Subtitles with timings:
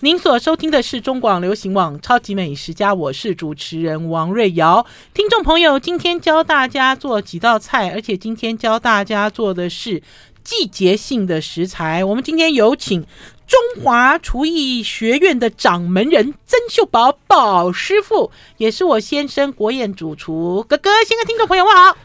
[0.00, 4.86] 您所收听的是中广流行网《超级美食家》，我是主持人王瑞瑶。
[5.12, 10.00] 听众朋友，今天教大家做几道菜，而且今天教大家做的是
[10.44, 12.04] 季节性的食材。
[12.04, 13.04] 我们今天有请
[13.44, 20.90] 中华厨艺学院的掌门人曾秀宝宝师傅，也是我先生国宴主厨哥哥。
[21.08, 21.96] 先跟听众朋友问好，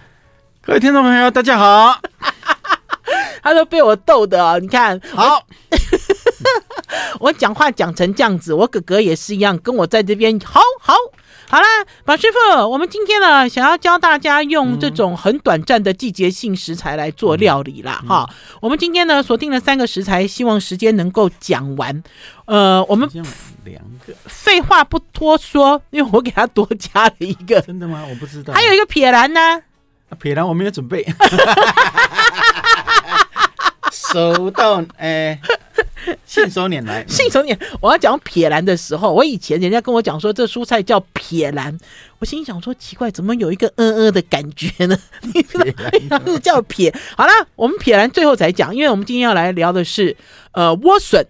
[0.64, 2.02] 各位听众朋友，大家好。
[3.44, 4.57] 他都被我逗的啊！
[4.57, 5.46] 你看，好。
[7.20, 10.93] 我讲话讲成这样子，我哥哥也是一样，跟我在这边好好
[11.50, 11.66] 好啦，
[12.04, 18.04] 宝师傅，我们今天呢，想要教大家用这种很短暂的季节性食材来做料理啦。
[18.07, 18.36] 哈、嗯。
[18.61, 22.02] 我们今天呢锁定了三个食材，希望时间能够讲完。
[22.46, 23.07] 呃，我们
[23.66, 27.61] 两个，废话不多说，因为我给他多加了一个。
[27.61, 28.04] 真的吗？
[28.10, 28.54] 我不知道。
[28.54, 29.61] 还有一个撇兰呢？
[30.19, 31.05] 撇兰我没有准备。
[33.91, 35.39] 手到哎。
[36.25, 37.58] 信手拈来， 信手拈。
[37.80, 41.78] 我要讲撇兰的时候，我以前人家跟我讲说这蔬菜叫撇兰，
[42.19, 44.97] 我心想说奇怪，怎么有一个嗯嗯的感觉呢？
[45.33, 45.58] 你知
[46.09, 46.94] 道是叫撇。
[47.17, 50.16] 好了，我们撇兰最后才讲，因为我们今天要来聊的是
[50.52, 51.25] 呃莴笋、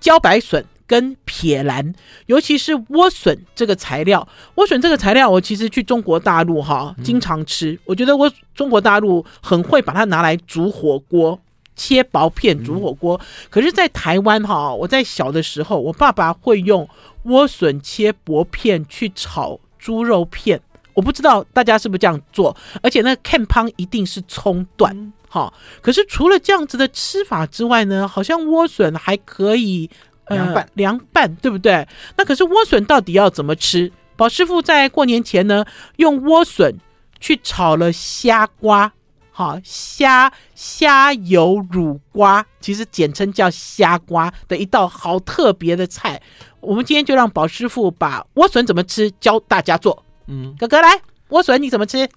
[0.00, 1.94] 茭白笋跟撇兰，
[2.26, 4.26] 尤其是莴笋这个材料。
[4.54, 11.38] 莴笋这个材料，我其实去中国大陆哈经常吃，嗯、我觉得我中国大陆很会把它拿来煮火锅。
[11.78, 16.86] 切薄片煮火锅，可是，在台湾哈，我在小的时候，我爸爸会用
[17.24, 20.60] 莴笋切薄片去炒猪肉片，
[20.92, 25.50] 我不知道大家是不是这样做，而且那个看汤一定是葱段，哈。
[25.80, 29.88] 可是除了这样子的吃法之外呢，好像莴笋还可以
[30.28, 31.86] 凉拌，凉拌对不对？
[32.16, 33.90] 那可是莴笋到底要怎么吃？
[34.16, 35.64] 宝师傅在过年前呢，
[35.96, 36.76] 用莴笋
[37.20, 38.92] 去炒了虾瓜。
[39.38, 46.20] 好，虾虾油乳瓜，其实简称叫虾瓜的一道好特别的菜。
[46.58, 50.02] 我们今天就让宝师傅把莴笋怎么吃教大家做。
[50.26, 52.08] 嗯，哥哥来，莴笋你怎么吃？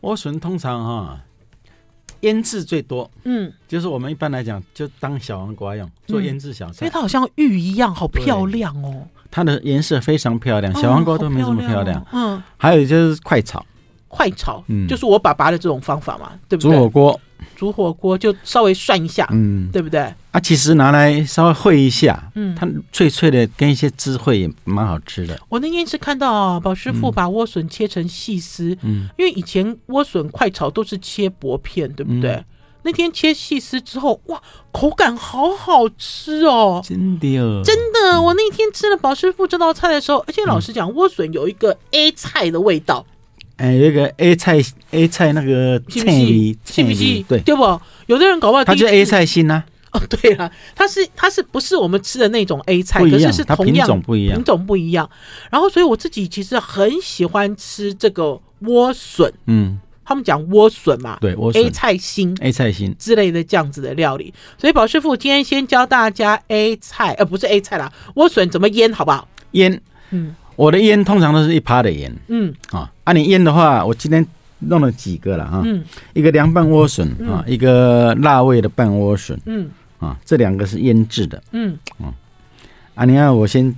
[0.00, 1.20] 莴笋通常哈
[2.20, 3.10] 腌制最多。
[3.24, 9.06] 嗯，就是我们一般来讲就当小黄瓜用做腌制小菜，因为它好像玉一样，好漂亮哦。
[9.30, 12.02] 它的颜色非常漂亮，小黄瓜都没这么漂亮。
[12.10, 13.62] 嗯，还有就是快炒。
[14.10, 16.72] 快炒，嗯，就是我爸爸的这种方法嘛，对不对？
[16.72, 17.20] 煮火锅，
[17.54, 20.00] 煮火锅就稍微涮一下，嗯，对不对？
[20.32, 25.38] 啊，其实拿来稍微烩一下，嗯，它脆脆的，跟一些汁烩也蛮好吃的。
[25.48, 32.32] 我那天是看到啊，宝师傅把莴笋切成细丝，嗯，因为以前莴笋快炒都是切薄片，对不对？
[32.32, 32.44] 嗯、
[32.82, 34.42] 那天切细丝之后，哇，
[34.72, 38.20] 口感好好吃哦，真的哦，真的。
[38.20, 43.06] 我那天吃了宝师傅这道菜的时候，而且老实讲，莴笋有一个 A 菜的味道。
[43.60, 44.58] 哎，那个 A 菜
[44.90, 47.22] A 菜那个菜里，是不是？
[47.28, 47.80] 对对不？
[48.06, 49.62] 有的人搞不好，它就 A 菜心呐。
[49.92, 53.00] 哦，对了，它是它是不是我们吃的那种 A 菜？
[53.00, 55.10] 可是是同样品种不一样，品种不一样。
[55.50, 59.30] 然后，所以我自己其实很喜欢吃这个莴笋。
[59.44, 64.32] 嗯，他们讲莴笋嘛，对，A 菜心 A 菜心之类的这样子的料理。
[64.56, 69.28] 所以宝师傅今天先教大家 A 菜，呃，不是 A 菜啦，莴笋怎么腌，好不好？
[69.50, 69.78] 腌，
[70.12, 70.34] 嗯。
[70.60, 74.24] 我的腌通常都是一趴的盐，嗯，啊，啊，你腌的话，我今天
[74.58, 75.82] 弄了几个了哈，嗯，
[76.12, 82.12] 一个凉拌莴笋啊，一个辣味的拌莴笋，嗯，啊，这两个是腌制的，嗯，啊，
[82.94, 83.74] 啊，你看我先，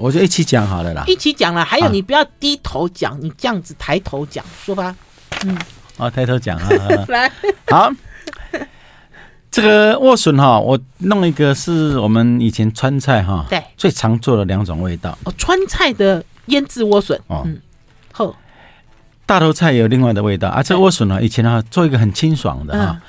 [0.00, 4.96] 我就一起讲好了啦，一起讲了，还有你不要低头讲，你这样子抬头讲，说吧，
[5.44, 5.54] 嗯，
[5.98, 6.70] 啊，抬头讲啊，
[7.08, 7.30] 来，
[7.68, 7.92] 好。
[9.54, 15.16] 这个莴笋哈，我弄一个是我们以前川菜哈，对，最常做的两种味道。
[15.22, 17.60] 哦，川菜的腌制莴笋哦，嗯，
[18.10, 18.34] 好。
[19.24, 20.60] 大头菜有另外的味道啊。
[20.60, 23.00] 这莴笋呢，以前呢做一个很清爽的哈，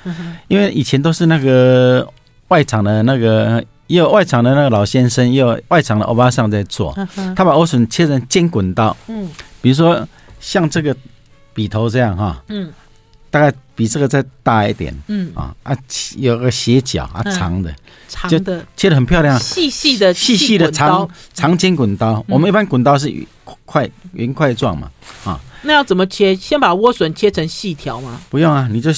[0.46, 2.08] 因为以前都是那个
[2.46, 6.96] 外场的那个，也有外场的那个老先生，也有外场的欧巴桑在做。
[7.34, 9.28] 他把莴笋切成尖滚刀，嗯，
[9.60, 10.06] 比如说
[10.38, 10.96] 像这个
[11.52, 12.72] 笔头这样哈，嗯。
[13.28, 15.30] 大概比这个再大一点，嗯。
[15.34, 15.76] 啊啊，
[16.16, 17.72] 有个斜角啊，长的，
[18.08, 22.24] 长的，切得很漂亮，细细的，细细的长长尖滚刀。
[22.26, 23.14] 我们一般滚刀是
[23.64, 24.90] 块圆块状嘛，
[25.24, 25.40] 啊。
[25.62, 26.34] 那要怎么切？
[26.36, 28.20] 先把莴笋切成细条吗？
[28.30, 28.90] 不用啊，你就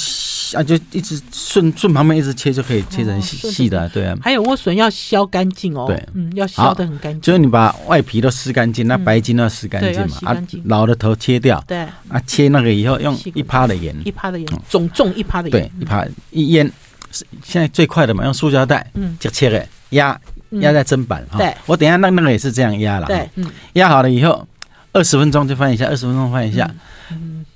[0.55, 4.17] 啊就一直顺顺旁边一直切就可以切成细细的，对啊。
[4.23, 7.21] 还有莴笋要削干净哦，对，嗯，要削的很干净。
[7.21, 11.79] 就是你把外皮都撕干净，那白筋都要撕干净嘛，啊，老的头切掉，对，
[12.09, 16.07] 啊，切那个以后用一趴的盐，一趴的盐，总重一趴的盐，对，一趴。
[16.31, 16.71] 一腌，
[17.11, 20.19] 现在最快的嘛，用塑胶袋，嗯，就切了压
[20.51, 24.47] 压在砧板，对，我等下那那个也是这样压了，对，嗯，压好了以后。
[24.93, 26.71] 二十分钟就翻一下，二十分钟翻一下，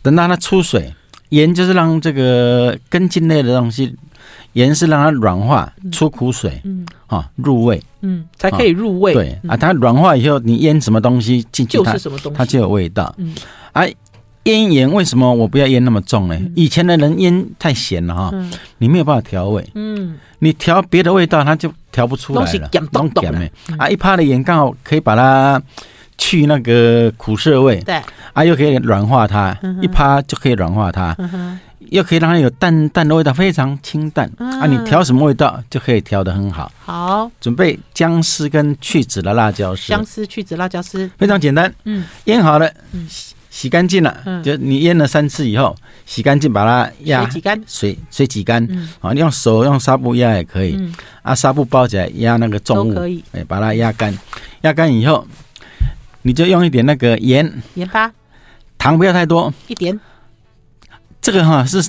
[0.02, 0.92] 等到它出水，
[1.30, 3.94] 盐就是让这个根茎类的东西
[4.52, 9.14] 盐是让它软化出苦水，嗯，哈入味，嗯，才可以入味。
[9.14, 13.14] 对啊，它软化以后，你腌什么东西进去，就是什么东西，它就有味道。
[13.16, 13.34] 嗯，
[13.72, 13.82] 啊，
[14.44, 16.38] 腌盐为什么我不要腌那么重呢？
[16.54, 18.32] 以前的人腌太咸了哈，
[18.78, 19.66] 你没有办法调味。
[19.74, 22.46] 嗯，你调别的味道，它就调不出来了。
[22.46, 25.60] 东西咸东咸的啊，一趴的盐刚好可以把它。
[26.18, 28.00] 去那个苦涩味，对。
[28.32, 31.14] 啊，又可以软化它，一趴就可以软化它，
[31.90, 34.30] 又可以让它有淡淡的味道，非常清淡。
[34.38, 34.64] 啊。
[34.66, 36.72] 你调什么味道就可以调得很好。
[36.82, 41.70] 好，准备姜丝跟去籽的辣椒丝，姜丝、去籽、辣椒丝，非常简单。
[41.84, 42.72] 嗯，腌好了，
[43.06, 45.76] 洗洗干净了，就你腌了三次以后，
[46.06, 48.66] 洗干净把它压水挤干，水水挤干。
[49.02, 54.16] 啊，你用手用纱布压也可以，啊，纱布包起来压那个重物，可以，哎，把它压干，
[54.62, 55.26] 压干以后。
[56.22, 58.12] 你就用一点那个盐，盐巴，
[58.78, 59.98] 糖不要太多，一点。
[61.20, 61.82] 这个哈是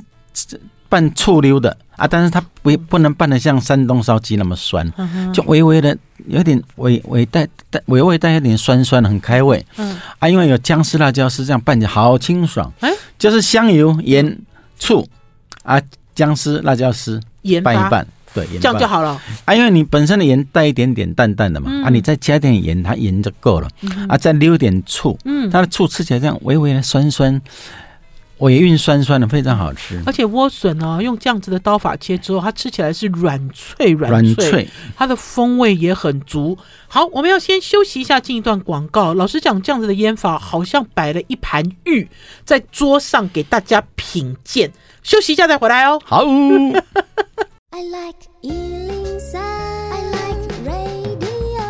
[0.89, 1.77] 拌醋溜的。
[1.95, 4.91] 啊，但是它不不能拌的像山东烧鸡那么酸，
[5.31, 5.95] 就微微的
[6.25, 9.63] 有点微微带带微微带有点酸酸的，很开胃。
[9.77, 9.95] 嗯。
[10.18, 12.74] 啊，因为有姜丝辣椒丝这样拌起好清爽。
[12.79, 14.36] 哎，就是香油、盐、
[14.79, 15.07] 醋
[15.62, 15.79] 啊，
[16.15, 17.21] 姜丝辣椒丝
[17.63, 18.07] 拌一拌。
[18.33, 27.39] 对，盐这样就好了啊，因为你本身的盐带一点点淡淡的嘛，嗯、啊，你再加点盐，它盐就够了，嗯、啊，再溜点醋，嗯，它的醋吃起来这样微微的酸酸，
[28.39, 30.01] 尾韵酸酸的，非常好吃。
[30.06, 36.57] 而且莴笋呢，用这样子的刀法切之后，它吃起来是软脆软脆，脆它的风味也很足。
[36.88, 39.13] 好，我们要先休息一下，进一段广告。
[39.13, 42.09] 老实讲，这样子的腌法好像摆了一盘玉
[42.44, 44.71] 在桌上给大家品鉴。
[45.03, 46.01] 休息一下再回来哦。
[46.03, 46.25] 好。
[47.75, 51.63] I like 103, I like radio。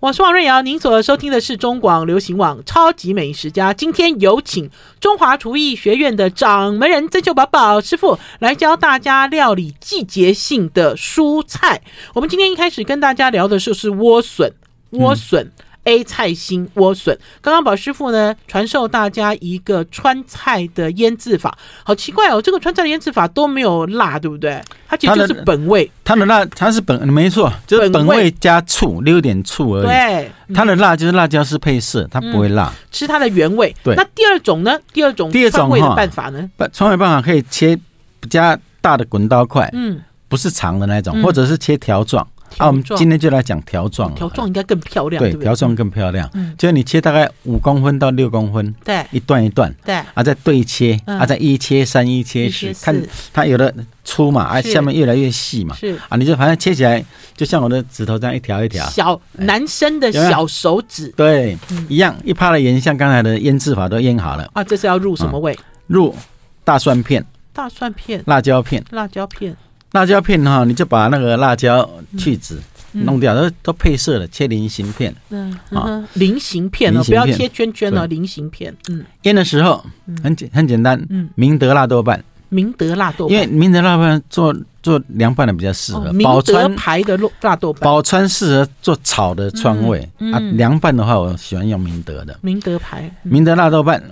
[0.00, 3.74] 我是王瑞瑶，您所收听的是中广流行网《超级美食家》。
[3.76, 4.70] 今天有请
[5.00, 11.82] 中华厨艺学院的掌门人曾秀宝宝师傅来教大家料理季节性的蔬菜。
[12.14, 14.50] 我们今天一开始跟大家聊的就是莴笋，
[14.92, 15.52] 莴笋。
[15.84, 24.62] 嗯 A 菜心莴笋，刚刚宝师傅呢传授大家一个川菜的腌制法，好奇怪哦，这个川菜的腌制法都没有辣，对不对？
[24.88, 29.86] 它其实就是本味，它的辣它是本没错，就是本味加醋，溜点醋而已。
[29.86, 33.74] 对，它的辣就是辣椒是配色，它不会辣，吃它的原味。
[33.84, 34.78] 对，那第二种呢？
[34.92, 36.48] 第二种第二种味的办法呢？
[36.72, 37.76] 川味办法可以切
[38.20, 42.26] 比较大的滚刀块，嗯，不是长的那种，或者是切条状。
[42.58, 44.14] 啊，我们今天就来讲条状。
[44.14, 46.28] 条状应该更漂亮，对，条状更漂亮。
[46.34, 52.94] 嗯，就是你切大概五公分到六公分，对，一段一段，对，啊，再对切，啊，再一切三，一切十，看
[53.32, 53.74] 它有的
[54.04, 55.98] 粗嘛，啊，下面越来越细嘛，是。
[56.08, 57.04] 啊，你就反正切起来，
[57.36, 58.86] 就像我的指头这样一条一条。
[58.86, 61.58] 小男生的小手指，对，
[61.88, 64.48] 一样，一趴的盐，像刚才的腌制法都腌好了。
[64.52, 65.58] 啊，这是要入什么味？
[65.88, 66.14] 入
[66.62, 69.56] 大蒜片、大蒜片、辣椒片、辣椒片。
[69.94, 71.88] 辣椒片哈，你就把那个辣椒
[72.18, 72.60] 去籽
[72.92, 75.14] 弄掉，都都配色了，切菱形片。
[75.30, 78.74] 嗯，啊，菱形片哦，不要切圈圈哦，菱形片。
[78.88, 79.84] 嗯，腌的时候
[80.20, 81.00] 很简很简单。
[81.10, 82.22] 嗯，明德辣豆瓣。
[82.48, 84.52] 明德辣豆瓣，因为明德辣豆瓣做
[84.82, 86.12] 做凉拌的比较适合。
[86.24, 90.00] 宝川牌的辣豆瓣，宝川适合做炒的川味
[90.32, 90.40] 啊。
[90.54, 92.36] 凉拌的话，我喜欢用明德的。
[92.42, 94.02] 明德牌，明德辣豆瓣，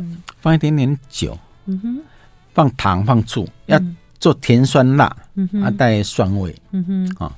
[0.40, 1.36] 放一点点酒。
[1.66, 2.00] 嗯哼，
[2.54, 3.80] 放糖放醋要。
[4.18, 5.12] 做甜酸辣，
[5.62, 7.32] 啊带酸味，嗯哼，啊，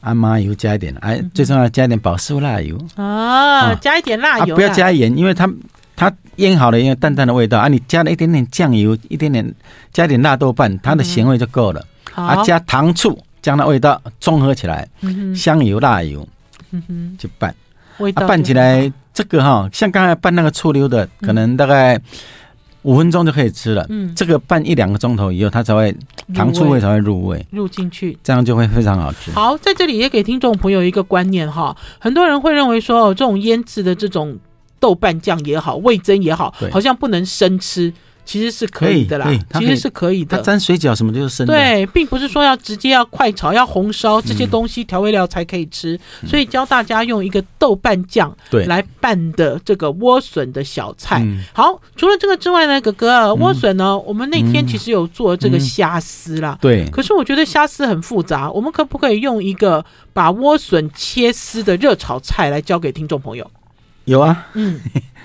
[0.00, 5.50] 啊麻油加一点，哎，最重要加一点保湿辣油，啊，加一点辣油，不要加盐，因为它
[5.96, 9.54] 它腌好了，因为淡淡的味道，啊，你加了一点点酱油，一点点
[9.92, 14.88] 加一点辣豆瓣，它的咸味就够了，啊，加糖醋将那味道综合起来，
[15.34, 16.26] 香油辣油，
[16.72, 17.54] 嗯哼，就拌，
[18.14, 22.00] 啊拌起来这个哈，像刚才拌那个醋溜的，可能大概。
[22.88, 23.84] 五分钟就可以吃了。
[23.90, 25.94] 嗯，这个拌一两个钟头以后，它才会
[26.34, 29.30] 糖醋味才会入味入进去，这样就会非常好吃。
[29.32, 34.38] 好，在这里也给听众朋友一个观念哈，很多人会认为说，这种腌制的这种
[34.80, 37.92] 豆瓣酱也好，味增也好，好像不能生吃。
[38.28, 40.36] 其实是可以的啦，其实是可以的。
[40.36, 41.54] 它沾水饺什么就是生的。
[41.54, 45.98] 对，并不是说要直接要快炒、要红烧这些东西调味料才可以吃。
[46.26, 51.26] 所以教大家用一个豆瓣酱来拌的这个莴笋的小菜。
[51.54, 56.58] 好，除了这个之外呢，哥哥，莴笋呢，我们那天其实有做这个虾丝啦。
[56.60, 56.86] 对。
[56.90, 59.82] 可是我觉得虾丝很复杂，我们可不可以用一个
[60.12, 63.50] 把莴笋切丝的热炒菜来教给听众朋友？
[64.04, 64.78] 有啊，嗯。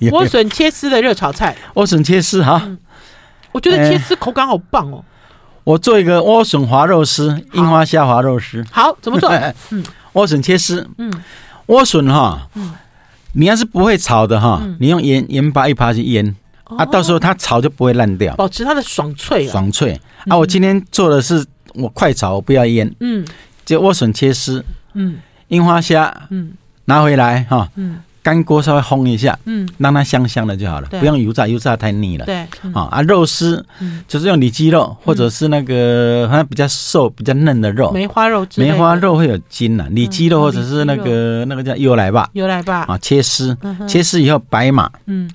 [0.00, 2.66] 莴笋切丝的热炒菜，莴笋切丝哈，
[3.52, 5.04] 我觉得切丝口感好棒哦。
[5.64, 8.64] 我做一个莴笋滑肉丝，樱花虾滑肉丝。
[8.70, 9.30] 好，怎么做？
[9.70, 10.86] 嗯，莴笋切丝。
[10.98, 11.12] 嗯，
[11.66, 12.72] 莴笋哈，嗯
[13.32, 19.48] 你要是不会炒的哈，你用盐盐巴一扒去腌啊，到时候它炒就不会烂掉，保持它的爽脆。
[19.48, 20.36] 爽脆啊！
[20.36, 21.44] 我今天做的是
[21.74, 22.94] 我快炒，我不要腌。
[23.00, 23.26] 嗯，
[23.64, 25.18] 就莴笋切丝，嗯，
[25.48, 26.52] 樱花虾，嗯，
[26.84, 32.24] 拿回来哈，嗯，干锅稍微烘一下，嗯，让它香香的就好了，不用油炸，油炸太腻了。
[32.24, 32.72] 对，嗯。
[32.72, 33.64] 啊啊，肉丝
[34.08, 43.54] 就是用里脊肉，或者是那个好像比较瘦、比较嫩的肉，梅花肉梅花肉会有筋呐，里脊肉或者是那个那个叫油来吧，油来吧，啊，切丝。
[43.60, 45.30] 嗯，切丝以后白马，嗯。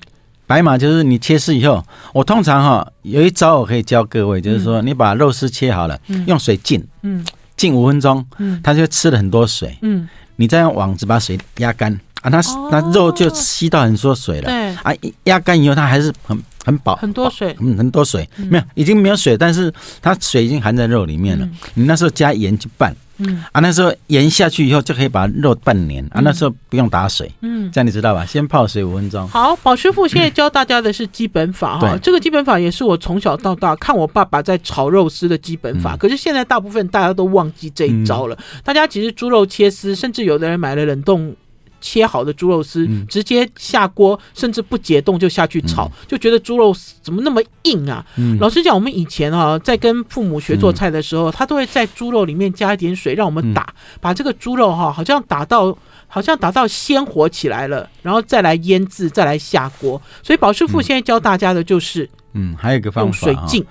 [0.48, 1.80] 白马就是你切丝以后，
[2.12, 7.24] 我通常哈有一招我可以教各位，就是说你把肉丝切好了，用水浸，嗯。
[7.56, 8.58] 浸五分钟，嗯。
[8.64, 14.92] 它就吃了很多水，嗯，你再用网子把水压干啊，它那肉就吸到很多水了，对，啊，
[15.24, 19.72] 压干以后它还是很很饱，很多水，嗯，很多水，没有已经没有水，但是
[20.02, 22.94] 它水已经含在肉里面了，你那时候加盐去拌。
[23.18, 23.44] 嗯。
[23.52, 26.02] 啊，那时候盐下去以后就可以把肉拌黏。
[26.06, 28.24] 啊，那时候不用打水，嗯，这样你知道吧？
[28.24, 29.28] 先泡水五分钟。
[29.28, 31.98] 好，宝师傅现在教大家的是基本法哈，对。
[32.00, 35.96] 这个基本法也是我从小到大看我爸爸在炒肉丝的基本法。
[35.96, 41.34] 可是现在大部分大家都忘记这一招了，大家其实猪肉切丝，甚至有的人买了冷冻。
[41.80, 48.04] 切好的猪肉丝，嗯、直接下锅，甚至不解冻就下去炒，嗯、就觉得猪肉怎么那么硬啊？
[48.16, 60.00] 嗯、老实讲，我们以前啊，在跟父母学做菜的时候，嗯、他都会在猪肉里面加一点水，让我们打，嗯、把这个猪肉哈、啊，好像打到，好像打到鲜活起来了，然后再来腌制，再来下锅。
[60.22, 63.64] 所以宝师傅现在教大家的就是，嗯，还有一个方法，用水浸，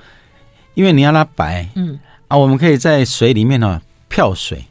[0.74, 4.66] 因为你要它白，嗯啊，我们可以在水里面呢漂水。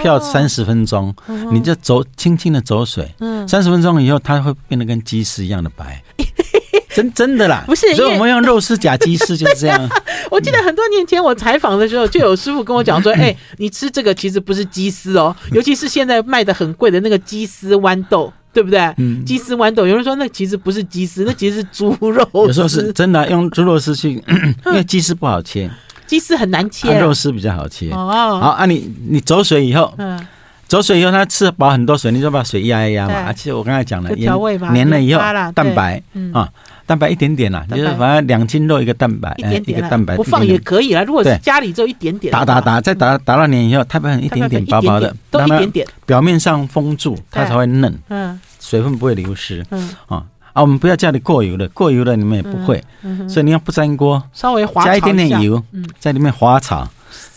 [0.00, 1.14] 漂三十分钟，
[1.52, 3.14] 你就走轻轻的走水，
[3.48, 6.02] 三十分钟以后，它会变得跟鸡丝一样的白，
[6.94, 9.88] 真真的啦，不是，所以我们用肉丝假鸡丝就是这样。
[10.30, 18.94] 我记得很多年前我采访的时候，就有师傅跟我讲说：“哎，你吃这个其实不是鸡丝哦，尤其是现在卖的很贵的那个鸡丝豌豆，对不对？
[19.24, 22.28] 鸡丝豌豆，有人说那其实不是鸡丝，那其实是猪肉。
[22.34, 24.22] 有时候是真的用猪肉丝去，
[24.66, 25.70] 因为鸡丝不好切。”
[26.10, 27.88] 鸡丝很难切，肉丝比较好切。
[27.92, 30.26] 哦，好啊，你你走水以后，嗯，
[30.66, 33.14] 走水以后它吃饱很多水，你就把水压一压嘛。
[33.28, 35.20] 而且我刚才讲了，调味嘛，黏了以后，
[35.54, 36.02] 蛋白
[36.32, 36.48] 啊，
[36.84, 41.04] 蛋白一点点啦，就是反正两斤肉一个蛋白，一点点一个蛋白不放也可以啦。
[41.04, 49.90] 如果是家里只有一点点，打打打，再打打到黏以后，它变成一点点薄薄的，都一点点，表面上封住，它才会嫩，嗯，水分不会流失，嗯。
[50.08, 50.24] 啊。
[50.52, 52.82] 啊，我们不要叫你过油的，过油的你们也不会，
[53.28, 55.62] 所以你要不粘锅，稍微滑加一点点油，
[55.98, 56.88] 在里面滑炒，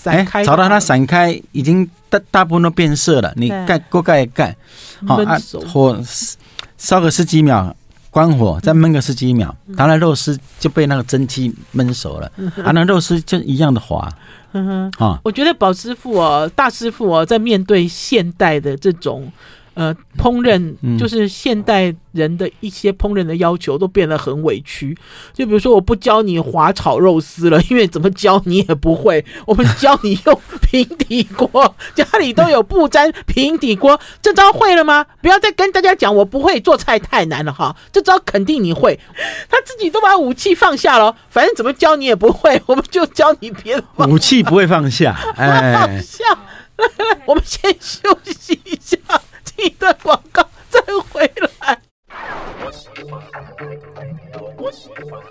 [0.05, 4.55] 哎，炒到它散开，已经大大部分都变色了，你盖锅盖一盖，
[5.07, 5.37] 好啊，
[5.71, 6.01] 火
[6.77, 7.75] 烧个十几秒，
[8.09, 12.31] 关火再焖个十几秒，它的肉丝就被那个蒸汽焖熟了，
[12.63, 14.11] 啊，那肉丝就一样的滑，
[14.53, 19.31] 嗯哼，啊，我觉得宝师傅哦，大师傅哦，在面对现代的这种。
[19.75, 24.95] 呃，烹饪就是现代人的一些烹饪的要求都变得很委屈。
[25.33, 29.25] 就比如说，我不教你滑炒肉丝了，因为怎么教你也不会。
[29.47, 35.05] 我们教你用平底锅，家里都有不粘平底锅，这招会了吗？
[35.21, 38.99] 不要再跟大家讲我不会做菜太难了哈，这招肯定你会。
[39.49, 43.83] 他自己都把武器放下了，反正怎么教你也不会，我们就教你别的。
[44.07, 46.23] 武器不会放下，哎，放下。
[47.25, 48.97] 我们先休息一下。
[49.57, 50.81] 一段广告，再
[51.11, 51.81] 回来。
[54.57, 55.21] 我喜欢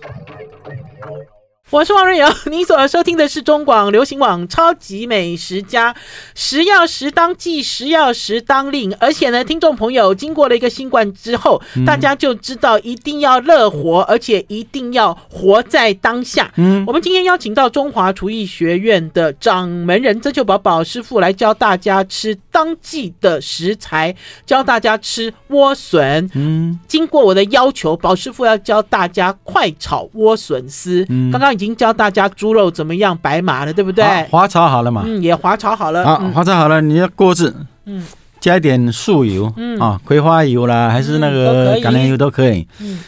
[1.72, 5.90] 我是王瑞瑶，你所收听的是中广流行网《超级美食家》，
[6.34, 8.94] 食要食当季，食要食当令。
[9.00, 16.52] 而且呢，听众朋友经过了一个新冠之后，嗯、大家就知道一定要乐活，而且一定要活在当下。
[16.56, 24.14] 嗯，我们今天邀请到中华厨艺学院的掌门人曾秀宝宝师傅来教大家吃当季的食材，
[24.44, 26.30] 教大家吃莴笋。
[26.34, 31.06] 嗯，经过我的要求，宝师傅要教大家快炒莴笋丝。
[31.08, 31.72] 嗯，刚刚已经。
[31.72, 34.04] 已经教大家猪肉怎么样白马了，对不对？
[34.30, 35.04] 滑炒好了嘛？
[35.06, 36.04] 嗯，也滑炒好了。
[36.04, 37.54] 好，滑炒好了，你要锅子，
[37.86, 38.04] 嗯，
[38.40, 42.66] 加一点素油，嗯啊，葵花油啦，还是那个橄榄油都可以。
[42.80, 42.98] 嗯，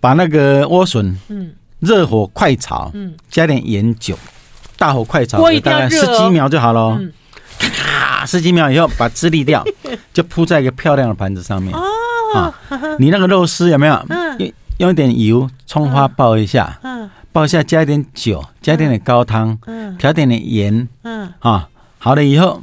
[0.00, 4.18] 把那个莴笋，嗯，热火快炒，嗯，加点盐酒，
[4.78, 6.96] 大火快炒，大概十几秒就好了。
[6.98, 7.12] 嗯，
[7.58, 9.62] 咔，十几秒以后把汁沥掉，
[10.14, 11.74] 就铺在一个漂亮的盘子上面。
[11.76, 12.52] 哦，
[12.98, 14.02] 你那个肉丝有没有？
[14.38, 16.78] 用用一点油，葱花爆一下。
[16.82, 17.10] 嗯。
[17.32, 21.68] 爆一下，加一点酒，加一点点高汤，嗯，调点点盐，嗯，啊，
[21.98, 22.62] 好了以后，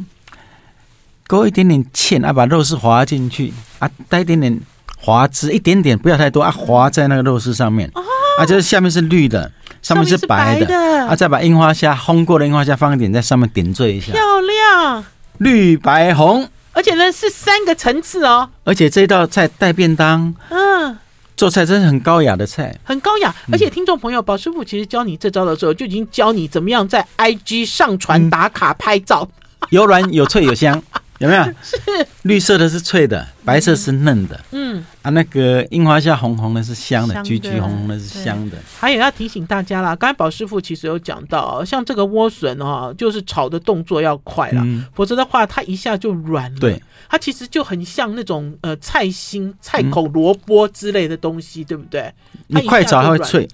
[1.27, 4.59] 勾一点点芡啊，把肉丝滑进去啊，带一点点
[4.97, 8.01] 滑汁，一点点，不要太多啊，滑在那个肉丝上面，哦、
[8.39, 9.51] 啊，就是下面是绿的，
[9.83, 11.05] 上面是白的，白的。
[11.05, 15.05] 啊，再把樱花虾烘过的樱花虾放一点在上面点缀一下，漂亮，
[15.37, 20.97] 绿白红，而且呢是三个层次哦，而且这道菜带便当，嗯。
[21.35, 23.33] 做菜真是很高雅的菜，很高雅。
[23.51, 29.27] 而且听众朋友，宝师傅其实教你这招的时候，就已经教你怎么样在 IG 上传打卡拍照，
[29.69, 30.81] 有软有脆有香。
[31.19, 31.43] 有没有？
[31.61, 31.77] 是
[32.23, 34.37] 绿色的是脆的，白色是嫩的。
[34.51, 38.57] 嗯啊，那个樱花下红红的是香的，橘橘红红的是香的。
[38.77, 46.59] 还有要提醒大家啦，刚才宝师傅其实有讲到，像这个莴笋哈，就是炒的动作要快啦，嗯、否则的话它一下就软了。
[46.59, 46.81] 对，
[47.13, 52.11] 它其实就很像那种呃菜心、菜口萝卜之类的东西，嗯、对不对？
[52.47, 53.47] 你快炒它会脆。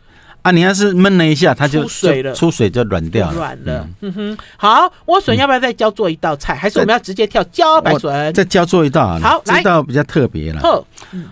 [0.43, 3.89] 啊，你要是焖了一下，它就出水了，出水就软掉了，软了。
[3.99, 6.55] 嗯哼，好，莴笋要不要再教做一道菜？
[6.55, 8.33] 还是我们要直接跳茭白笋？
[8.33, 9.19] 再教做一道啊。
[9.21, 10.85] 好，这道比较特别了。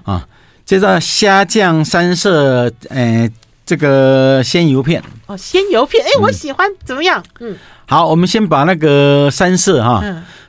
[0.04, 0.28] 啊，
[0.66, 3.32] 这道虾酱三色，呃，
[3.68, 5.04] 这个鲜油片。
[5.28, 7.22] 哦，鲜油片，哎，我喜欢，怎么样？
[7.42, 7.56] 嗯，
[7.86, 10.02] 好，我们先把那个三色哈，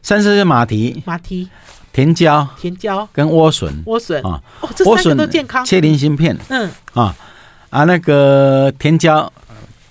[0.03, 1.49] 三色是马蹄，马蹄，
[1.93, 4.23] 甜椒，甜椒，跟莴笋，莴笋。
[4.23, 7.15] 啊，哦，这三个都健康，切菱形片，嗯，啊。
[7.71, 9.31] 啊，那个甜椒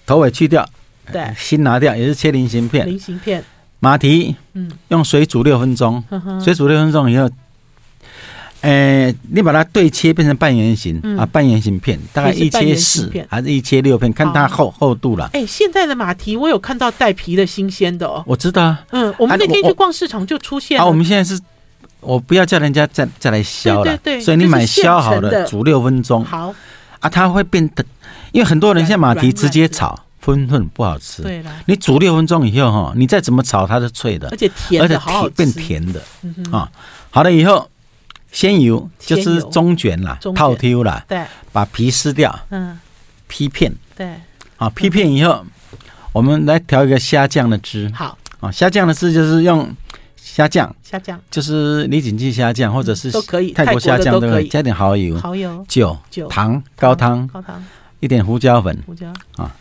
[0.07, 0.67] 头尾去掉，
[1.11, 2.87] 对，心拿掉，也是切菱形片。
[2.87, 3.43] 菱形片。
[3.79, 6.03] 马蹄，嗯，用水煮六分钟，
[6.43, 7.29] 水煮六分钟以后，
[8.67, 15.29] 诶，你把它对切变成半圆形啊，半圆形片，大概一切四还是一切六片，看它厚厚度了。
[15.31, 20.77] 哎，现在的马蹄我有看到带皮的新鲜的哦，我知道啊，嗯，我们那天去逛市场就出现。
[20.77, 21.39] 啊，我们现在是，
[22.01, 26.53] 我不要叫人家再再来削了，对对，所以你买削好的，煮六分钟，好。
[26.99, 27.85] 啊，它会变得，
[28.33, 31.21] 因为很多人像马蹄直接炒，分分不好吃。
[31.21, 36.01] 对了，你煮六分钟以后哈，你再怎么炒它是脆的，而且甜，而且甜变甜的。
[36.51, 36.69] 啊。
[37.09, 37.69] 好了以后，
[38.37, 42.77] 鲜油就是中卷啦，套丢啦，对，把皮撕掉，嗯，
[43.27, 44.13] 劈片，对，
[44.57, 45.43] 啊，劈片以后，
[46.11, 47.91] 我们来调一个虾酱的汁。
[47.95, 49.67] 好，啊，虾酱的汁就是用。
[50.15, 51.19] 虾酱，虾酱。
[51.31, 57.63] 就是李锦记虾酱，或者是都可以，泰国虾酱都可以，加点蚝油、蚝油、酒、酒、糖、高汤、高汤，
[58.01, 59.11] 一点胡椒粉，胡椒。
[59.37, 59.51] 啊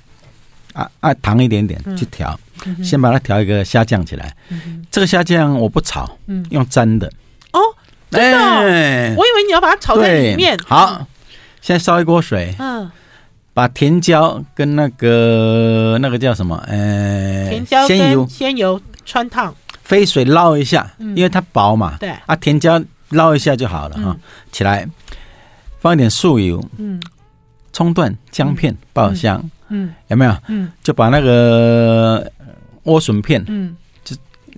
[0.75, 2.39] 啊啊，糖一点点去调，
[2.85, 4.37] 先把它调一个虾酱起来。
[4.91, 6.45] 这个虾酱我不炒，嗯。
[6.51, 7.11] 用粘的。
[7.53, 7.61] 哦，
[8.17, 9.15] 真的？
[9.17, 10.59] 我以为你要把它炒在里面。
[10.67, 11.07] 好，
[11.61, 12.91] 现在烧一锅水，嗯，
[13.55, 16.57] 把甜椒跟那个那个叫什么？
[16.67, 19.55] 呃，甜椒鲜油鲜油穿烫。
[19.83, 21.97] 飞水捞一下，因为它薄嘛。
[22.01, 24.17] 对啊，甜椒捞一下就好了哈。
[24.51, 24.85] 起来，
[25.79, 27.01] 放一点素油，嗯，
[27.73, 30.37] 葱段、姜片爆香，嗯，有没有？
[30.49, 32.29] 嗯，就把那个
[32.83, 33.86] 莴笋片，嗯，就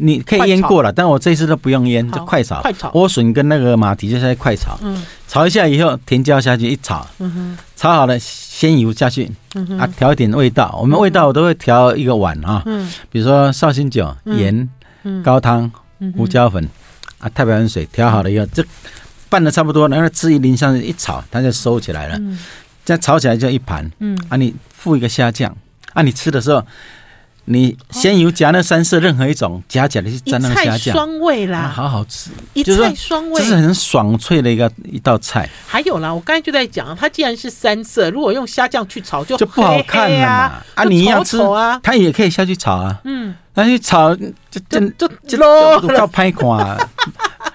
[0.01, 2.61] 你可以腌过了，但我这次都不用腌，就快炒。
[2.63, 2.91] 快炒。
[2.91, 9.31] 莴笋跟那个马蹄就在快炒，嗯，炒一下以后，甜椒下去一炒，嗯哼，炒好了，鲜油下去，
[9.79, 10.77] 啊，调一点味道。
[10.81, 14.69] 我们味道我都会调一个碗啊，嗯，比如说绍兴酒、盐。
[15.25, 15.71] 高汤、
[16.17, 16.69] 胡椒粉
[17.19, 18.63] 啊，太白粉水调好了以后，这
[19.31, 22.21] 拌的差不多，然后汁一淋上去一炒，它就收起来了。
[22.85, 23.91] 这样炒起来就一盘。
[24.01, 25.57] 嗯，啊，你附一个虾酱，
[25.95, 26.63] 啊，你吃的时候，
[27.51, 32.31] 你先油夹那三色任何一种夹起来去沾那个虾酱，双味啦，好好吃。
[32.53, 35.49] 一菜双味，这是很爽脆的一个一道菜。
[35.67, 40.63] 还有啦，我刚才就在讲，它既然是三色，如果用虾酱去炒就就不好看了嘛。
[40.75, 43.01] 啊，你要吃啊，它也可以下去炒啊。
[43.05, 43.35] 嗯。
[43.59, 45.37] 那去炒，就就就就
[45.81, 46.79] 就较歹看。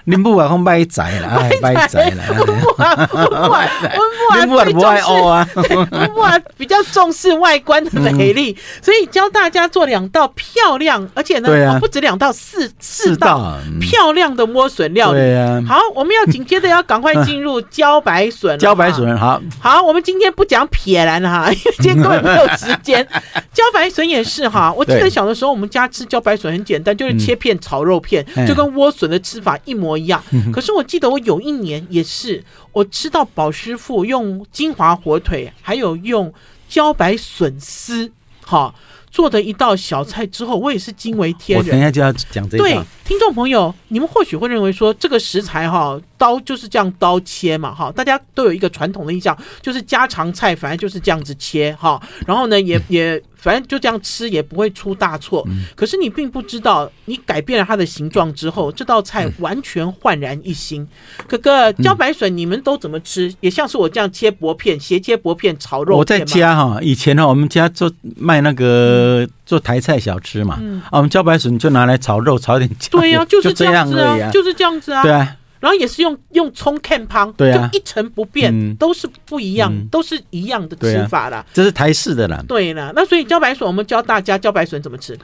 [0.06, 2.22] 你不外公卖仔了，卖仔了。
[2.28, 5.48] 我不爱，我不爱，我不爱，不爱哦啊！
[5.56, 15.20] 我不爱，比较重视外观的美丽，所以教大家做两道漂亮，而且呢，不止两道，四四道漂亮的莴笋料理。
[15.66, 18.58] 好，我们要紧接着要赶快进入茭白笋。
[18.58, 23.02] 茭白笋，好，好，我们今天不讲撇兰哈，因为今天根本没有时间。
[23.54, 30.20] 茭白笋也是哈，我记得小的时候我们家吃茭白笋很简单，就是切片炒肉片，就跟莴笋的吃法一模一样。
[30.52, 36.34] 可是我记得我有一年也是，我吃到宝师傅用金华火腿，还有用
[36.68, 38.10] 茭白笋丝，
[38.44, 38.74] 哈。
[39.14, 41.64] 做的一道小菜之后，我也是惊为天人。
[41.64, 42.64] 我等一下就要讲这个。
[42.64, 52.02] 对，听众朋友，你们或许会认为说这个食材哈，刀就是这样刀切嘛，哈，大家都有一个传统的印象，就是家常菜，反正就是这样子切哈。
[52.26, 55.46] 然后呢，也也反正就这样吃，也不会出大错。
[55.76, 60.88] 可是你并不知道，你改变了它的形状之后，这道菜完全焕然一新。
[61.28, 63.32] 哥哥，茭白笋你们都怎么吃？
[63.40, 65.96] 也像是我这样切薄片，斜切薄片炒肉。
[65.98, 68.64] 我在家哈，以前呢，我们家做卖那个。
[68.64, 70.54] 呃，做台菜小吃嘛，
[70.86, 72.88] 啊，我们茭白笋就拿来炒肉，炒点酱。
[72.92, 75.02] 对呀，就是这样子啊，就是这样子啊。
[75.02, 81.42] 对啊，然后也是用用葱看汤，对啊，就一成不变，都是不一样，都是一样的吃法啦。
[81.54, 82.44] 这是台式的啦。
[82.46, 85.18] 对啦，那所以茭白笋，我们教大家茭白笋怎么吃。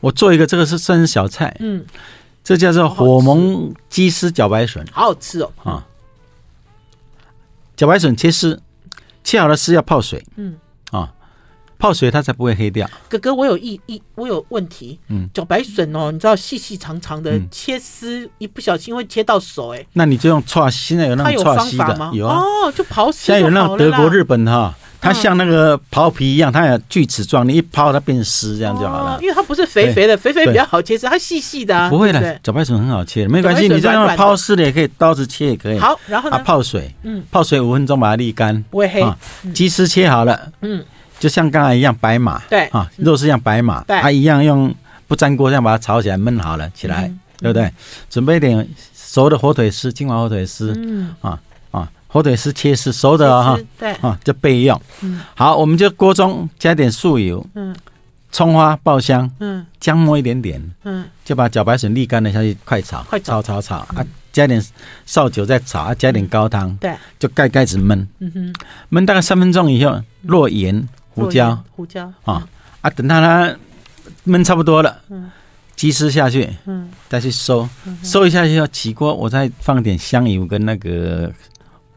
[0.00, 1.84] 我做一个，这个是算是小菜，嗯，
[2.42, 5.52] 这叫做火焖鸡丝茭白笋，好好吃哦。
[5.62, 5.86] 啊，
[7.76, 8.60] 茭白笋切丝，
[9.22, 10.56] 切好了丝要泡水，嗯。
[10.90, 11.14] 啊，
[11.78, 12.88] 泡水它才不会黑掉。
[13.08, 22.10] 哥哥，我有一一我有问题，嗯，茭白笋哦，你知道细细长长的，切丝一不小心会切到手，哎，那你就用搓，现在有那种搓丝的吗？
[22.14, 23.18] 有啊，哦，就刨丝。
[23.24, 29.18] 现在有那种德国、日本哈，它像那个刨皮一样，它有锯齿状，你一刨它变丝，这样就好了。
[29.20, 31.90] 因为它不是肥肥的，肥肥比较好切丝，它细细的。
[31.90, 35.78] 不会的，茭白笋很好切，没关系，你这样抛丝的也可以，刀子切也可以。
[35.78, 36.38] 好，然后呢？
[36.44, 39.04] 泡水，嗯，泡水五分钟把它沥干，不会黑。
[39.52, 40.84] 鸡丝切好了，嗯。
[41.24, 42.66] 就像刚才一样白马，对。
[42.66, 44.74] 啊，肉是像白马，它一样用
[45.08, 47.72] 不粘锅这样把它炒起来焖好了起来，对不对？
[48.10, 51.14] 准备一点熟的火腿丝，金华火腿丝，嗯。
[51.22, 53.92] 啊啊，火腿丝切丝熟的哈，对。
[54.02, 54.78] 啊，就备用。
[55.34, 57.74] 好，我们就锅中加点素油，嗯，
[58.30, 63.40] 葱花爆香，嗯，姜末一点点，嗯，就把茭白笋沥干了下去，快炒，快炒。
[63.40, 64.62] 炒炒啊，加点
[65.06, 68.54] 绍酒再炒啊，加点高汤，对，就盖盖子焖，嗯哼，
[68.90, 70.86] 焖大概三分钟以后落盐。
[71.14, 72.12] 胡椒，胡椒。
[72.24, 72.46] 啊
[72.80, 72.90] 啊！
[72.90, 73.56] 等它它
[74.26, 75.30] 焖差不多了，嗯，
[75.76, 77.68] 鸡丝下去，嗯，再去收，
[78.02, 81.32] 收一下就要起锅，我再放点香油跟那个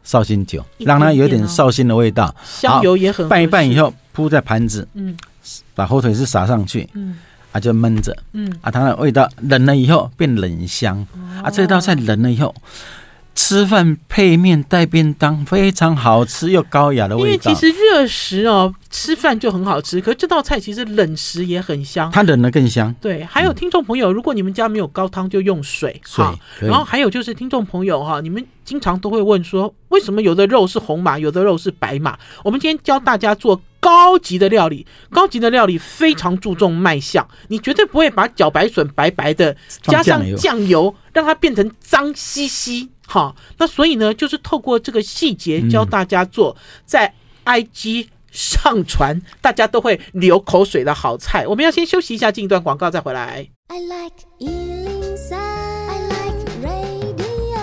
[0.04, 2.34] 绍兴酒，让它有点绍兴的味道。
[2.46, 5.18] 香油也很拌一拌以后铺在盘子，嗯，
[5.76, 7.18] 把火腿丝撒上去，嗯，
[7.52, 8.50] 啊就焖着，嗯。
[8.62, 11.06] 啊，它的味道冷了以后变冷香，
[11.44, 12.54] 啊这道菜冷了以后。
[13.38, 17.28] 吃饭配面带便当，非常好吃又高雅的味道。
[17.28, 22.10] 因为其实热食哦，吃饭就很好吃，可是这道菜其实冷食也很香。
[22.12, 22.94] 它冷的更香。
[23.00, 26.02] 对，还有听众朋友，如果你们家没有高汤，就用水。
[26.04, 26.26] 水。
[26.60, 32.18] 然后还有就是听众朋友哈，你们经常都会问说，为什么有的肉是红码，有的肉是白马？
[32.44, 42.90] 我们今天教大家做高级的料理，高级的料理非常注重卖相，你绝对不会把茭白笋白白的加上酱油，让它变成脏兮兮。
[43.10, 47.14] 好，那所以呢，就是透过这个细节教大家做，在
[47.46, 51.48] IG 上传，大家都会流口水的好菜。
[51.48, 53.48] 我们要先休息一下，进一段广告再回来。
[53.68, 57.58] I like 103, I like radio。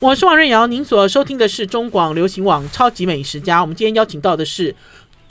[0.00, 3.60] 我是王瑞瑶，您所收听的是中广流行网超级美食家。
[3.60, 4.76] 我们今天邀请到的是。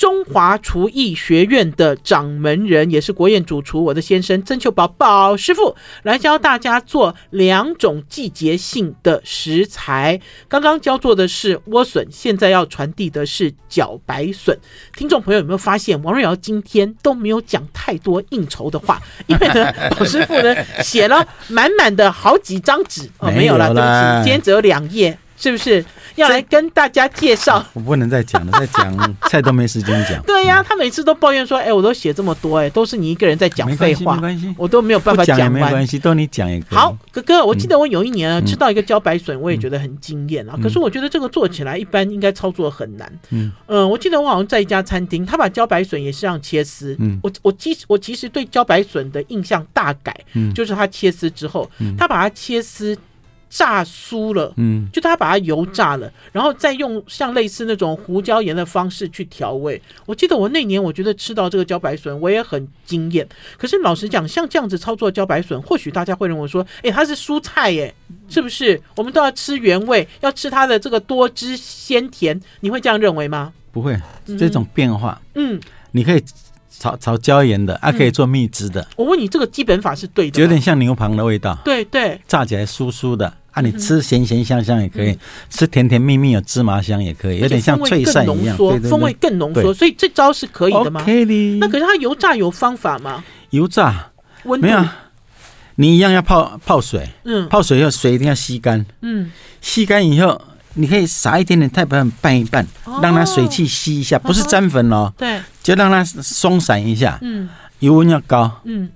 [0.02, 10.20] 中华厨艺学院的掌门人，也是国宴主厨，我的先生曾秋宝宝师傅来教大家做两种季节性的食材。
[10.48, 14.58] 刚刚教做的是莴笋，现在要传递的是茭白笋。
[14.98, 19.00] 听众朋友有没有发现，王瑞瑶今天都没有讲太多应酬的话？
[19.28, 25.16] 因为呢，宝师傅呢写了满满的好几张纸哦，没有了，对不起，今天只有两页。
[25.42, 25.84] 是不是
[26.16, 27.56] 要来跟大家介绍？
[27.56, 30.22] 啊，我不能再讲了， 再讲菜都没时间讲。
[30.22, 36.76] 对呀，他每次都抱怨说：“哎，我都写这么多，哎，都是你一个人在讲废话，没关系，我都没有办法讲完。”没关系，都你讲也可以。
[36.76, 40.56] 好，哥哥，我记得我有一年呢吃到一个茭白笋，我也觉得很惊艳啊。
[40.62, 43.12] 可是我觉得这个做起来一般，应该操作很难。
[43.32, 46.96] 嗯嗯，我记得我好像在一家餐厅，他把茭白笋也是让切丝。
[47.00, 52.96] 嗯，我我其实我其实对茭白笋的印象大改，嗯就是他切丝之后，他把它切丝。
[53.52, 59.80] 炸酥了，嗯，就他把它油炸了，然后再用像类似那种胡椒盐的方式去调味。
[60.06, 63.28] 我记得我那年，我觉得吃到这个茭白笋，我也很惊艳。
[63.58, 67.94] 可是老实讲，像这样子操作茭白笋，或许大家会认为说，哎，它是蔬菜耶，
[68.30, 68.82] 是不是？
[68.96, 73.52] 我们都要吃原味，要吃它的这个多汁鲜甜，你会这样认为吗？
[73.74, 74.00] 不会，
[74.40, 75.60] 这种变化，嗯，
[75.92, 76.24] 你可以
[76.70, 78.88] 炒炒椒盐的，啊，可以做蜜汁的。
[78.96, 83.34] 我问你，这个基本法是对的，有点像牛蒡的味道，对对，炸起来酥酥的。
[83.52, 85.18] 啊，你吃咸咸香香也可以，
[85.50, 91.04] 吃甜甜蜜蜜有芝麻香也可以，有点像脆馅一样，风味更浓缩，所以这招是可以的吗？
[91.60, 93.24] 那可是它油炸有方法吗？
[93.50, 94.08] 油炸？
[94.44, 94.86] 没有，
[95.76, 100.42] 你一样要泡泡水，嗯，泡水以后水一定要吸干，嗯，吸干以后
[100.76, 102.66] 你可以撒一点点太白粉拌一拌，
[103.02, 108.90] 让它水汽吸一下，不是沾粉哦，对，就让它松散一下，嗯，油温要高，嗯，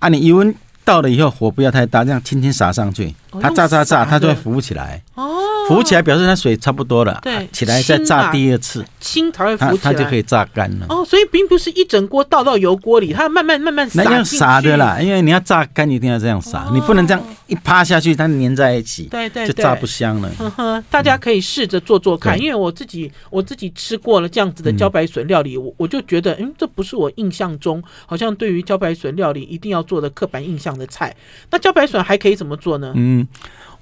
[0.00, 0.52] 啊，你油温。
[0.84, 5.00] 到了以后火不要太大，这样轻轻撒上去，它炸炸炸，它就会浮起来。
[5.14, 5.41] 哦，
[5.72, 7.18] 浮起来表示它水差不多了。
[7.22, 10.86] 对，起来再炸第二次，轻才会浮起来，它就可以炸干了。
[10.88, 14.02] 哦，所以并不是一整锅倒到油锅里，它要慢慢慢慢撒。
[14.02, 20.30] 那要撒的啦，因为你要炸干，一定要这样撒，你不能这样一趴下去，它粘在一起，对对，就炸不香了。
[20.38, 31.14] 呵呵，大家可以试着做做看，因为我自己我自己吃过了这样子的茭白笋料理，我我就觉得，嗯，这不是我印象中好像对于茭白笋料理一定要做的刻板印象的菜，
[31.50, 32.92] 那茭白笋还可以怎么做呢？
[32.94, 33.26] 嗯，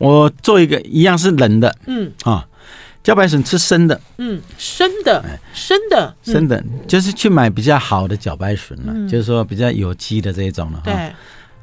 [0.00, 2.10] 我做一个一样是冷的，嗯。
[2.24, 2.46] 啊，
[3.04, 10.80] 茭白笋吃生的，嗯，生的，生的，生的，就是去买比较好的茭白笋了，就是说比较有机的这一种了。
[10.84, 11.12] 对，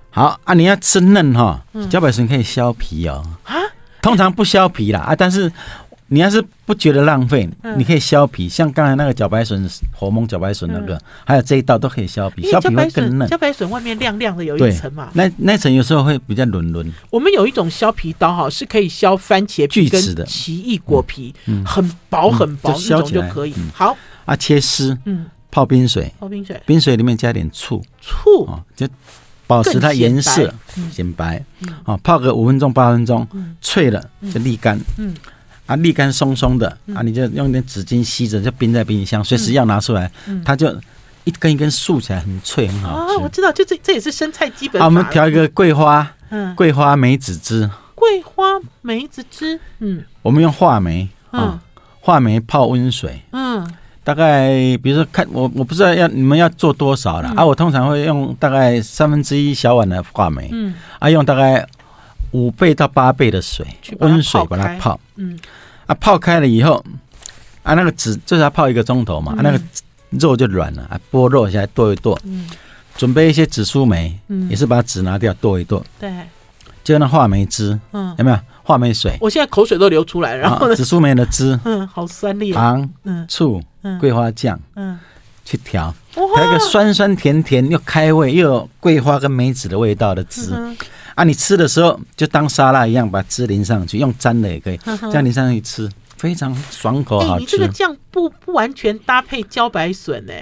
[0.09, 3.55] 好啊，你要吃嫩哈，茭白笋可以削皮哦，啊，
[4.01, 5.51] 通常不削皮啦啊，但是
[6.09, 13.27] 你要是不觉得浪费，你可以削皮，像刚才那个茭白笋、火蒙茭白笋那个，还有这一道都可以削皮，削皮会更嫩。
[13.27, 16.93] 茭白笋外面亮亮的有一层嘛，那那层有时候会比较软软。
[17.09, 23.53] 我们有一种削皮刀哈，是可以削番茄皮跟奇异果皮，很薄很薄那种就可以。
[23.73, 23.97] 好。
[24.23, 28.45] 啊，切丝，嗯，泡冰水，泡冰水，冰水里面加点醋，醋。
[28.45, 28.87] 啊，就
[29.45, 30.53] 保持它颜色
[30.91, 31.43] 显白，
[31.83, 33.27] 啊，泡个五分钟八分钟，
[33.61, 35.13] 脆了就沥干，嗯。
[35.67, 40.09] 啊，沥干松松的啊，你就用点纸巾吸着，就冰在冰箱，随时要拿出来，
[40.43, 40.73] 它就
[41.25, 43.15] 一根一根竖起来，很脆，很好吃。
[43.15, 44.81] 哦，我知道，就这这也是生菜基本。
[44.81, 47.69] 好，我们调一个桂花，嗯，桂花梅子汁。
[47.93, 48.43] 桂花
[48.81, 51.59] 梅子汁，嗯，我们用话梅，嗯，
[51.99, 53.69] 话梅泡温水，嗯，
[54.05, 54.49] 大概
[54.81, 61.67] 比如说看我我不知道要你们要做多少了啊，我通常会用大概三分之一小碗的话梅，嗯，啊，用大概。
[62.31, 63.65] 五倍到八倍的水，
[63.99, 65.37] 温水把它泡，嗯，
[65.85, 66.83] 啊，泡开了以后，
[67.63, 69.61] 啊，那个纸就是要泡一个钟头嘛，啊，那个
[70.09, 72.47] 肉就软了，啊，剥肉下来剁一剁，嗯，
[72.97, 76.11] 准备一些紫苏梅，嗯，也是把籽拿掉剁一剁，对，
[76.83, 78.37] 就那话梅汁，嗯，有没有？
[78.63, 79.17] 话梅水？
[79.21, 83.61] 我现在口水都流出来了，然后紫苏梅的汁， 嗯，好酸烈，糖，嗯，醋，
[83.97, 84.99] 桂花酱，嗯，
[85.45, 90.51] 去调，调一个酸酸甜甜又开胃又有桂花跟梅子的味道的汁。
[91.17, 97.33] 啊，你吃的时候就当沙拉一样，把汁淋上去，用沾的也可以，这样淋上去吃，非常爽口好吃。
[97.33, 100.33] 欸，你这个酱不不完全搭配茭白笋呢？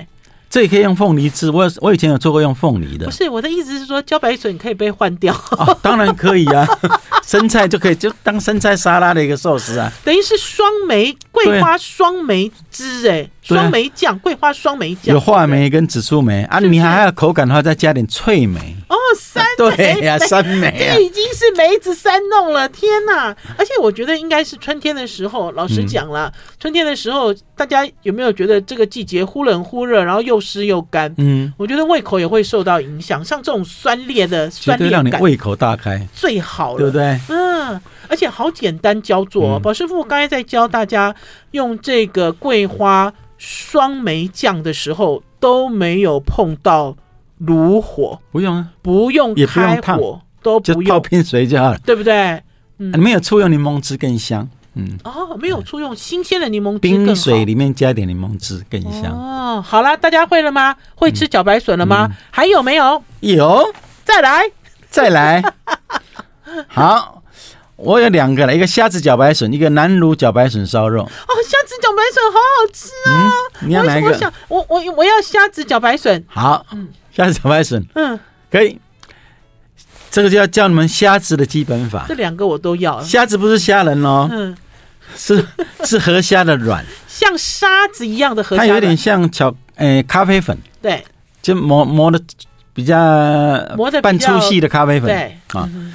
[0.49, 3.05] 这也可以用凤梨汁，我我以前有做过用凤梨的。
[3.05, 5.33] 不是，我的意思是说，茭白笋可以被换掉。
[5.51, 6.67] 哦，当然可以啊，
[7.25, 9.89] 生菜就可以就当生菜沙拉的一个寿司啊。
[10.03, 13.29] 等于是双梅桂花双梅汁哎。
[13.45, 16.43] 双梅酱，桂花双梅酱，有话梅跟紫苏梅。
[16.45, 18.75] 啊，你还还有口感的话，再加点脆梅。
[18.89, 23.35] 哦，三 对呀，三梅，这已经是梅子三弄了，天哪！
[23.57, 31.13] 而且我觉得应该是春天的时候，老实讲了，春天的时候，大家有没有觉得这个季节忽冷忽热，然后又湿又干？
[31.17, 36.07] 嗯，我觉得胃口也会受到影响，像这种酸烈的酸让你胃口大开。
[36.13, 37.19] 最好了，对不对？
[37.29, 41.13] 嗯，而且好简单教做，宝师傅刚才在教大家
[41.51, 43.13] 用这个桂花。
[43.37, 46.95] 双梅酱的时候都没有碰到
[47.39, 52.41] 炉火，不用啊，不用开火，都不用，就泡冰水就好了，对不对？
[52.77, 59.11] 嗯，没有醋用柠檬汁更香，嗯，哦，没有醋用新鲜的柠檬汁，冰水里面加点柠檬汁更香。
[59.11, 60.75] 哦，好了，大家会了吗？
[60.95, 62.09] 会吃茭白笋了吗？
[62.31, 63.03] 还有没有？
[63.21, 63.65] 有，
[64.03, 64.49] 再来，
[64.89, 65.43] 再来，
[66.67, 67.14] 好。
[67.77, 71.03] 我有两个了，一个虾子茭白笋，一个南乳茭白笋烧肉。
[71.03, 73.31] 哦，虾子茭白笋好好吃啊！
[73.61, 74.09] 嗯、你要哪一个？
[74.09, 76.23] 我想，我我我要虾子茭白笋。
[76.27, 78.17] 好，嗯，虾子茭白笋，嗯，
[78.49, 78.79] 可以。
[80.09, 82.05] 这个就要教你们虾子的基本法。
[82.07, 83.01] 这两个我都要。
[83.01, 84.55] 虾子不是虾仁哦，嗯，
[85.17, 85.45] 是
[85.83, 88.61] 是河虾的软，像沙子一样的河虾。
[88.61, 90.57] 它有点像巧，诶、欸，咖啡粉。
[90.81, 91.03] 对，
[91.41, 92.21] 就磨磨的
[92.73, 92.95] 比较
[93.75, 95.09] 磨的半粗细的咖啡粉。
[95.09, 95.69] 对啊。
[95.73, 95.93] 嗯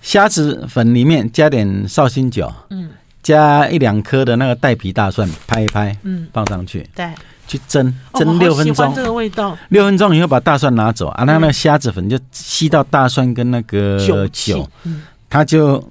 [0.00, 2.90] 虾子粉里面加点绍兴酒，嗯，
[3.22, 7.06] 加一两颗的那个带皮大蒜，拍一拍，嗯，放上去，对，
[7.46, 8.94] 去蒸，蒸六分钟。
[8.94, 9.56] 这个味道。
[9.68, 13.98] 六分钟以后把大蒜拿走啊，那那个虾子粉就吸到大蒜跟那个
[14.32, 15.86] 酒，嗯，它就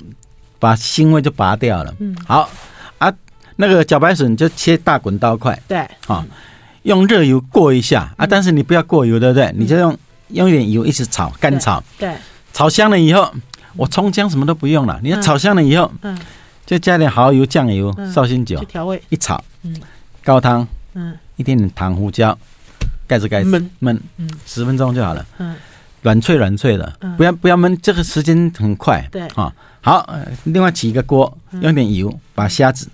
[0.57, 1.93] 把腥味就拔掉了。
[1.99, 2.49] 嗯，好
[2.97, 3.13] 啊，
[3.57, 6.25] 那个茭白笋就切大滚刀块，对，啊，
[6.81, 9.53] 用热油过一下啊，但是你不要过油，对不对？
[9.55, 9.95] 你就用
[10.29, 12.15] 用一点油一直炒，干炒，对，
[12.51, 13.31] 炒香了以后。
[13.79, 16.17] 我葱姜什么都不用了，你要炒香了以后，嗯，
[16.65, 19.73] 就加点蚝油、酱油、绍兴酒调味，一炒，嗯，
[20.21, 22.37] 高汤，嗯，一点点糖、胡椒，
[23.07, 23.65] 盖子盖子焖。
[23.81, 25.55] 焖，嗯，十分钟就好了，嗯，
[26.01, 29.21] 软脆软脆的，不要不要焖，这个时间很快，对。
[29.35, 30.07] 啊，好，
[30.43, 32.89] 另外起一个锅，用点油，把虾子，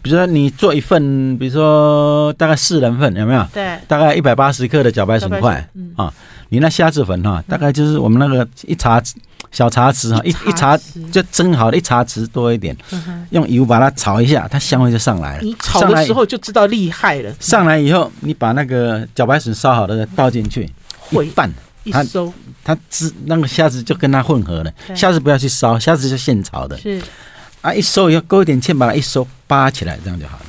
[0.00, 3.44] 比如说你做一份，比如说大概四人份，有没有？
[3.52, 5.92] 对，大概一百八十克的茭白笋块，嗯。
[5.96, 6.14] 啊，
[6.52, 9.14] 你那虾子粉哈，大概就是我们那个一茶匙。
[9.50, 10.78] 小茶匙哈，一一茶
[11.10, 12.74] 就蒸好的，一茶匙多一点，
[13.30, 15.42] 用油把它炒一下，它香味就上来了。
[15.42, 17.30] 你炒的时候就知道厉害了。
[17.38, 20.70] 上来以后，你把那个茭白笋烧好的倒进去，
[21.10, 21.50] 一拌，
[21.90, 22.02] 它
[22.64, 24.72] 它汁那个虾子就跟它混合了。
[24.94, 26.78] 虾子不要去烧，虾子就现炒的。
[26.78, 27.02] 是
[27.60, 30.44] 啊，一收以后勾一点芡，把它一收扒起来，这样就好了。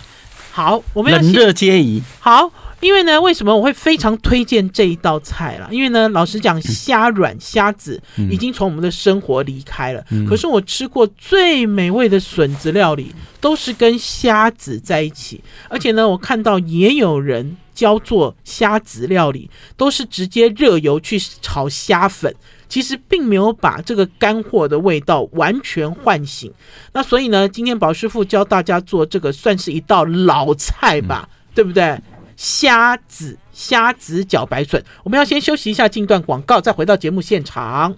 [0.52, 2.02] 好，我们冷热皆宜。
[2.20, 2.50] 好。
[2.84, 5.69] 因为呢，为什么我会非常推荐这一道菜啦？
[5.72, 10.04] 因为呢，老实讲，虾软虾子已经从我们的生活离开了。
[10.28, 15.41] 可是我吃过最美味的笋子料理，都是跟虾子在一起。
[15.69, 22.36] 而且呢，我看到也有人教做虾子料理，都是直接热油去炒虾粉。
[22.67, 26.52] 其实并没有把这个干货的味道完全唤醒。
[26.91, 31.96] 那所以呢，今天宝师傅教大家做这个，算是一道老菜吧，嗯、对不对？
[32.36, 37.96] 虾子虾子脚白笋，我们要先休息一下，进段广告，再回到节目现场。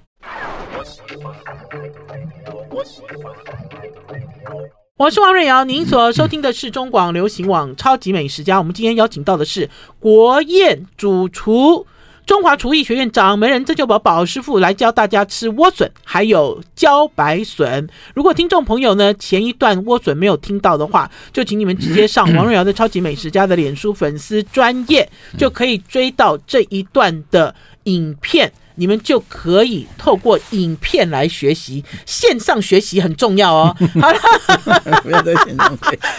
[4.97, 8.55] 我是王瑞瑶，您所收听的是中广流行网《超级美食家》。
[8.59, 9.69] 我们今天邀请到的是
[9.99, 11.85] 国宴主厨、
[12.25, 17.87] 中华厨艺学院掌门人曾旧宝宝师傅来教大家吃莴笋，还有茭白笋。
[18.15, 25.07] 如果听众朋友呢前一段莴笋没有听到的话，就请你们直接上王瑞瑶的《超级美食家》的脸书粉丝专业，
[25.37, 28.51] 就可以追到这一段的影片。
[28.77, 33.73] 你们就可以透过影片来学习，线上学习很重要哦。
[34.01, 34.19] 好了，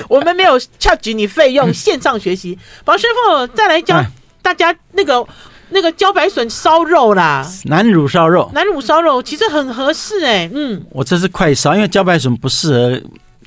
[0.09, 2.59] 我们没有 charge 你费用，线上学习。
[2.83, 4.03] 宝师傅再来教
[4.41, 5.23] 大家那个
[5.71, 10.51] 那个茭白笋烧肉啦，南乳烧肉，南乳烧肉其实很合适哎。
[10.53, 13.03] 嗯，我这是快烧，因为茭白笋不适合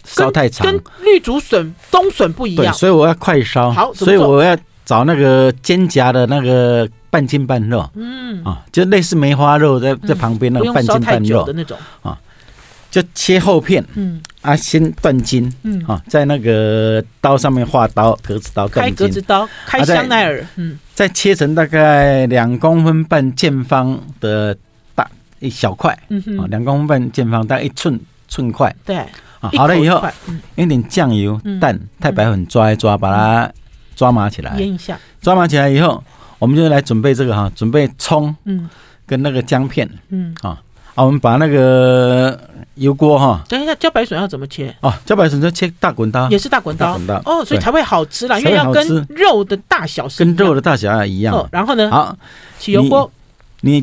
[0.06, 3.72] 烧太长，跟绿竹笋、冬笋不一样，所以我要快烧。
[3.72, 6.88] 好，所以我要找那个肩胛的那个。
[7.12, 8.46] 半斤半肉，嗯。
[8.46, 11.44] 啊，就类似梅花肉在在旁边那个半斤半肉。
[11.44, 11.76] 的那种。
[12.04, 12.16] 啊，
[12.92, 15.84] 就切厚片，嗯啊，先断筋，嗯。
[15.86, 24.56] 啊，在那个刀上面画刀，格子刀断筋，开格子刀，开香奈儿，嗯，再切成大概两公分半见方的
[24.96, 28.96] 大一小块，嗯哼，啊，两公分半见方大概一寸寸块，对，
[29.40, 30.04] 啊，好了以后，
[30.56, 33.52] 用点酱油、蛋、太白粉抓一抓，把它
[33.96, 36.04] 抓麻起来，腌一下，抓麻起来以后。
[36.40, 38.70] 我们就来准备这个哈，准备葱，嗯，
[39.06, 40.58] 跟那个姜片，嗯，啊，
[41.00, 42.38] 啊，我们把那个
[42.76, 44.76] 油锅哈，等一下，茭白笋要怎么切？
[44.82, 51.48] 哦，茭白笋就切大滚刀，也是大滚刀，滚刀哦，所以才会好吃啦，因为要跟肉的大小是跟肉的大小一样。
[51.54, 52.14] 然后呢，好，
[52.60, 53.10] 起油锅，
[53.62, 53.82] 你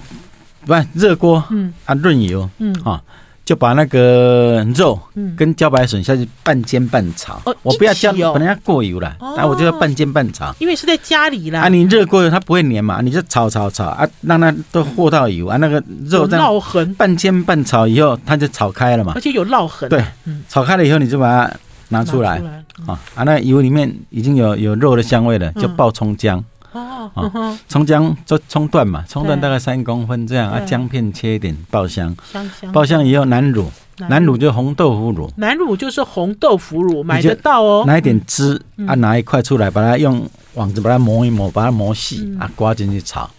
[0.66, 3.02] 不热锅，嗯，啊，润油，嗯，啊。
[3.46, 4.98] 就把那个肉
[5.36, 10.52] 跟茭白笋下去半煎半炒，哦、我不要加，本来要过油了，然后、哦、我就要半煎半炒。
[10.58, 11.60] 因为是在家里啦。
[11.60, 19.88] 啊，你热过油它不会粘嘛，你就炒炒炒啊，让它都和到油啊，那个肉在烙痕，半煎半炒以后它就炒开了嘛，而且有烙痕。
[19.88, 20.04] 对，
[20.48, 21.54] 炒开了以后你就把它
[21.90, 22.42] 拿出来，
[22.84, 26.44] 啊，啊，那油里面已经有有肉的香味了，就爆葱姜。
[26.76, 32.16] 啊，葱姜就葱段嘛，葱段大概三公分这样啊，姜片切一点爆香，
[32.72, 33.68] 爆香以后南乳，
[34.08, 34.36] 南乳。
[34.36, 37.84] 就红豆腐乳，南乳就是红豆腐乳，买得到哦。
[37.86, 43.30] 拿一点汁啊，拿一块出来，把它用网子把它磨一磨，把它磨细啊，刮进去炒。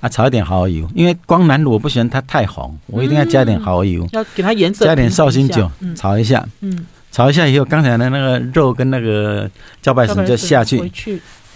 [0.00, 9.50] 啊，炒一点蚝油，因为光南乳我不喜欢它太红，我一定要加点蚝油，要给它颜色，加点绍兴酒，炒一下，嗯，炒一下以后，刚才的那个肉跟那个
[9.84, 10.90] 茭白笋就下去。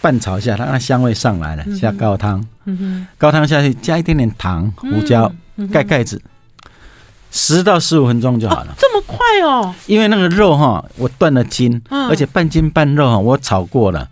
[0.02, 2.44] 拌炒一下，让它香味上来了，下高汤，
[3.16, 5.32] 高汤下去，加一点点糖、胡椒，
[5.72, 6.20] 盖盖子，
[7.30, 8.74] 十到十五分钟就好了。
[8.76, 9.72] 这么快哦？
[9.86, 14.08] 因为那个肉哈，我断了筋，而且半筋半肉哈，我炒过了，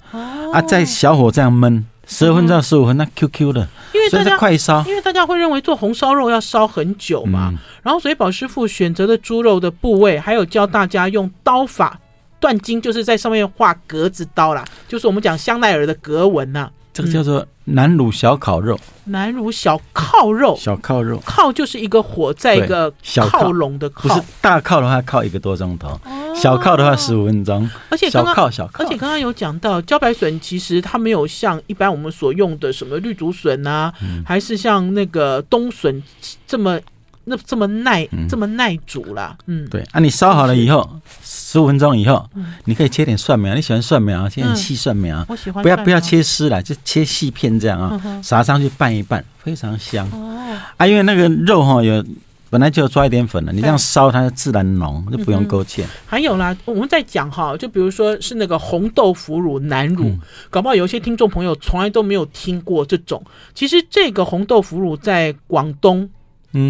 [0.52, 11.98] 啊，在小火这样焖十二分钟到十五分钟，那 Q Q 的，因为大家快烧，因为大家会认为做红烧肉要烧很久嘛，然后所以宝师傅选择的猪肉的部位，还有教大家用刀法。
[12.40, 16.70] 断筋就是在上面画格子刀啦，就是我们讲香奈儿的格纹呐、啊。
[16.92, 18.76] 这个叫做南乳小烤肉。
[19.04, 22.92] 南乳小烤肉，小烤肉，烤就是一个火在一个
[23.30, 27.68] 靠拢的靠，不是大烤的话烤一个多钟头，哦、小烤的话十五分钟。
[27.90, 36.02] 而且刚刚小烤小烤，而且刚刚有讲到茭白笋，其实它没有像一般我们所用的什么绿竹笋啊，嗯、还是像那个冬笋
[36.46, 36.80] 这么。
[37.24, 39.36] 那这么耐，这么耐煮啦。
[39.46, 40.88] 嗯，对啊，你烧好了以后，
[41.22, 42.28] 十五分钟以后，
[42.64, 45.24] 你可以切点蒜苗，你喜欢蒜苗，切点细蒜苗。
[45.28, 50.08] 我喜欢，不要不要切丝了，就切细片这样啊，撒上去拌一拌，非常香。
[50.12, 52.04] 哦，啊，因为那个肉哈有
[52.48, 55.84] 本来就抓一点粉了，你这样烧它就自然浓，就不用勾芡。
[56.06, 60.10] 还有啦，我们在讲哈，就比如说是那个红豆腐乳、南乳，
[60.48, 63.22] 搞不好有一些听众朋友从来都没有听过这种。
[63.54, 66.08] 其实这个红豆腐乳在广东。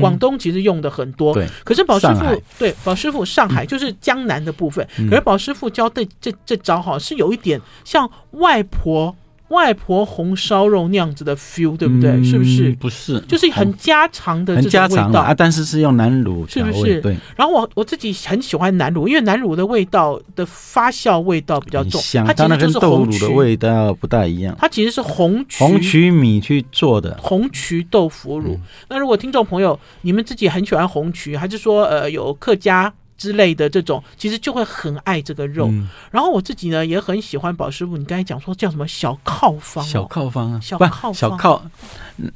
[0.01, 1.47] 广东其实用的很多，对。
[1.65, 4.87] 可是宝师傅对宝师傅，上海就是江南的部分。
[5.09, 9.15] 可是宝师傅教的这这招哈，是有一点像外婆
[9.51, 12.25] 外婆红烧肉那样子的 feel，对不对？
[12.25, 12.71] 是不是？
[12.81, 15.35] 不是，就是很家常的这种味道啊。
[15.35, 17.01] 但是是用南乳，是不是？
[17.01, 17.17] 对。
[17.37, 24.57] 然后我我自己很喜欢南乳，因为南乳的味道的发酵味道比较重，它其实就是红曲的味道不大一样。
[24.59, 28.59] 它其实是红曲红曲米去做的红曲豆腐乳。
[28.89, 32.93] 那如果听众朋友你们自己很喜欢红曲，还是说呃有客家？
[33.21, 35.67] 之类的这种，其实就会很爱这个肉。
[35.67, 39.87] 嗯、然后我自己呢也很喜欢宝师傅，你刚才讲说叫什么小靠方、哦？
[39.87, 41.63] 小靠方啊，小靠小靠，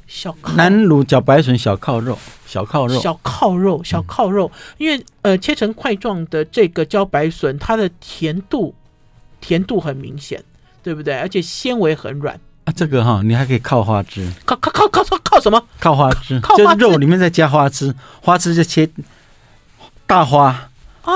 [0.05, 2.15] 小靠南乳茭白笋小靠肉，
[2.45, 4.51] 小靠肉，小靠肉，小靠肉。
[4.53, 8.75] 嗯、因为呃，切成块状的这个茭白笋，它的甜度
[9.41, 10.43] 甜度很明显，
[10.83, 11.17] 对不对？
[11.17, 12.39] 而且纤维很软。
[12.65, 15.63] 啊，这个哈，你还可以靠花枝，靠靠靠靠靠靠什么？
[15.79, 18.87] 靠花枝，靠花枝就是肉里面再加花枝，花枝就切
[20.05, 20.69] 大花
[21.05, 21.13] 啊，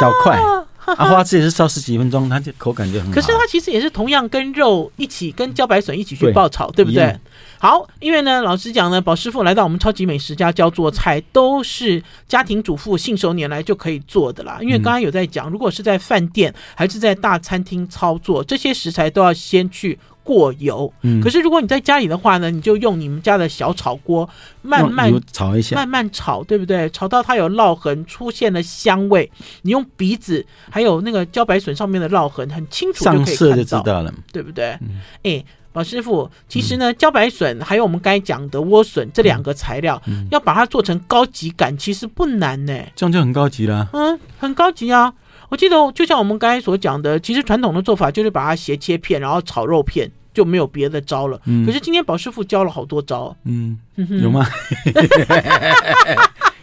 [0.00, 0.36] 小块
[0.84, 3.12] 啊，花枝也是烧十几分钟，它就口感就很好。
[3.12, 7.16] 可是它其实也是同样跟肉一起，跟茭白笋一起去爆炒，对，对不对？
[7.58, 14.58] 好，因为呢，老实讲呢，宝师傅来到我们超级美食家教做菜，都是家庭主妇信手拈来就可以做的啦。
[14.60, 19.98] 因为刚刚有在讲，如果是在饭店还是在大餐厅操作，这些食材都要先去。
[20.24, 24.28] 过油，嗯，可是如果你在家里的话呢，你就用你们家的小炒锅，
[24.62, 26.88] 慢慢炒一下，慢慢炒，对不对？
[26.90, 29.30] 炒到它有烙痕，出现了香味，
[29.62, 34.66] 你用鼻子还有那个茭白笋上面的烙痕，很清楚就可以看到，上色就知道了，对不对？
[34.66, 34.80] 哎、
[35.24, 42.74] 嗯，宝师傅，其实呢，茭白笋还有我们刚才讲的莴笋这两个材料，嗯、要把它做成高级感，其实不难呢。
[42.94, 45.12] 这样就很高级了，嗯，很高级啊。
[45.52, 51.38] 我记得，就像我们刚才所讲的，其实传统的做法就是把它斜切片，然后炒肉片，就没有别的招了。
[51.44, 53.78] 嗯、可是今天宝师傅教了好多招，嗯，
[54.22, 54.46] 有吗？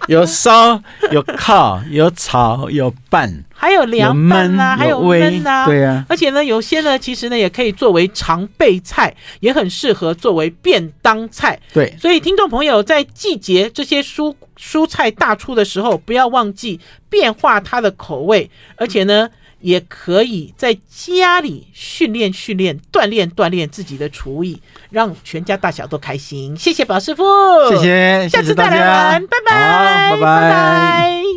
[0.12, 0.82] 有烧，
[1.12, 6.05] 有烤，有炒，有拌，还有凉拌啊，还有焖啊，对呀、啊。
[6.10, 11.60] 而且呢，有些呢，其实呢，也可以作为常备菜，也很适合作为便当菜。
[11.72, 19.30] 对，所以听众朋友在季节这些蔬蔬菜大出的时候，不要忘记变化它的口味，而且呢。
[19.62, 26.55] 也可以在家里训练训练锻炼锻炼自己的厨艺，让全家大小都开心。
[26.57, 27.24] 谢谢宝师傅，
[27.70, 30.22] 谢谢，下次再来玩，拜拜，拜拜。
[30.22, 31.30] 拜拜。